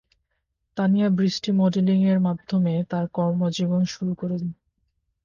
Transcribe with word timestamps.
তানিয়া 0.77 1.07
বৃষ্টি 1.11 1.49
মডেলিং 1.59 1.99
এর 2.05 2.19
মাধ্যমে 2.19 2.73
তার 2.91 3.05
কর্ম 3.13 3.41
জীবন 3.49 3.81
শুরু 3.85 4.13
করেন। 4.15 4.43